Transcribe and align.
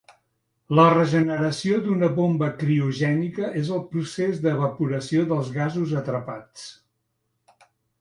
La 0.77 0.85
regeneració 0.93 1.77
d'una 1.83 2.09
bomba 2.15 2.49
criogènica 2.63 3.53
és 3.61 3.71
el 3.77 3.85
procés 3.93 4.43
d'evaporació 4.49 5.29
dels 5.35 5.55
gasos 5.63 5.97
atrapats. 6.05 6.69